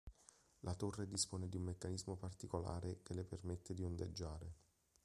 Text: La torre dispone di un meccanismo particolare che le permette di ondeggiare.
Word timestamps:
La 0.61 0.73
torre 0.73 1.05
dispone 1.07 1.47
di 1.47 1.57
un 1.57 1.61
meccanismo 1.61 2.15
particolare 2.15 3.01
che 3.03 3.13
le 3.13 3.23
permette 3.23 3.75
di 3.75 3.83
ondeggiare. 3.83 4.53